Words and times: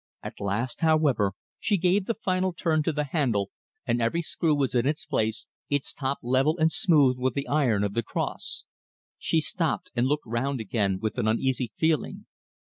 At 0.23 0.39
last, 0.39 0.81
however, 0.81 1.33
she 1.59 1.77
gave 1.77 2.07
the 2.07 2.15
final 2.15 2.53
turn 2.53 2.81
to 2.81 2.91
the 2.91 3.03
handle, 3.03 3.51
and 3.85 4.01
every 4.01 4.23
screw 4.23 4.55
was 4.55 4.73
in 4.73 4.87
its 4.87 5.05
place, 5.05 5.45
its 5.69 5.93
top 5.93 6.17
level 6.23 6.57
and 6.57 6.71
smooth 6.71 7.19
with 7.19 7.35
the 7.35 7.47
iron 7.47 7.83
of 7.83 7.93
the 7.93 8.01
cross. 8.01 8.65
She 9.19 9.39
stopped 9.39 9.91
and 9.95 10.07
looked 10.07 10.25
round 10.25 10.59
again 10.59 10.97
with 10.99 11.19
an 11.19 11.27
uneasy 11.27 11.71
feeling. 11.75 12.25